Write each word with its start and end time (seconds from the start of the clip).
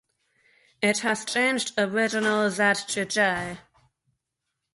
It 0.81 0.97
has 1.01 1.25
changed 1.25 1.73
original 1.77 2.49
"z" 2.49 2.73
to 2.87 3.05
"j". 3.05 3.59